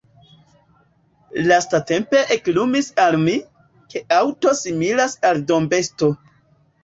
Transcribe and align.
Lastatempe 1.49 2.21
eklumis 2.37 2.89
al 3.05 3.17
mi, 3.25 3.35
ke 3.93 4.03
aŭto 4.17 4.55
similas 4.61 5.15
al 5.33 5.45
dombesto. 5.53 6.11